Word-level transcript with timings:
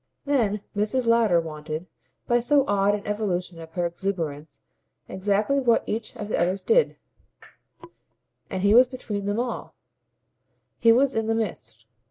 Then 0.25 0.61
Mrs. 0.75 1.05
Lowder 1.05 1.39
wanted, 1.39 1.85
by 2.25 2.39
so 2.39 2.65
odd 2.67 2.95
an 2.95 3.05
evolution 3.05 3.59
of 3.59 3.73
her 3.73 3.85
exuberance, 3.85 4.59
exactly 5.07 5.59
what 5.59 5.83
each 5.85 6.17
of 6.17 6.27
the 6.27 6.39
others 6.41 6.63
did; 6.63 6.97
and 8.49 8.63
he 8.63 8.73
was 8.73 8.87
between 8.87 9.25
them 9.25 9.39
all, 9.39 9.75
he 10.79 10.91
was 10.91 11.13
in 11.13 11.27
the 11.27 11.35
midst. 11.35 11.85